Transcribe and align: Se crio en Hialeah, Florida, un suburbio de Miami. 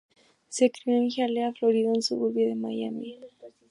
Se 0.49 0.71
crio 0.71 0.97
en 0.97 1.11
Hialeah, 1.11 1.53
Florida, 1.53 1.89
un 1.91 2.01
suburbio 2.01 2.47
de 2.49 2.55
Miami. 2.55 3.19